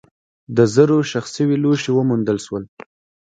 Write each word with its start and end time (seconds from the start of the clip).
د 0.55 0.57
زرو 0.73 0.97
ښخ 1.09 1.25
شوي 1.35 1.57
لوښي 1.63 1.91
وموندل 1.93 2.37
شول. 2.45 2.63